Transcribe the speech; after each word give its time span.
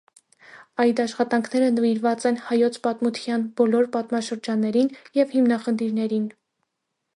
Այդ 0.83 1.01
աշխատանքները 1.03 1.67
նվիրված 1.75 2.25
են 2.31 2.39
հայոց 2.47 2.79
պատմության 2.87 3.45
բոլոր 3.61 3.91
պատմաշրջաններին 3.99 4.93
և 5.23 5.37
հիմնախնդիրներին։ 5.39 6.29